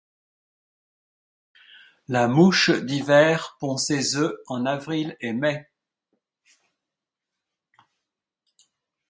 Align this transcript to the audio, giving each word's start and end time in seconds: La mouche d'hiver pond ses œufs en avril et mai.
La 2.07 2.27
mouche 2.27 2.71
d'hiver 2.71 3.55
pond 3.59 3.77
ses 3.77 4.15
œufs 4.15 4.33
en 4.47 4.65
avril 4.65 5.15
et 5.21 5.31
mai. 5.31 5.69